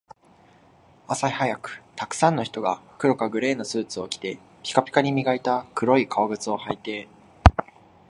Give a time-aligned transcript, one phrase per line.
[1.07, 7.07] 朝早く、沢山の人が黒かグレーのスーツを着て、ピカピカに磨いた黒い革靴を履いて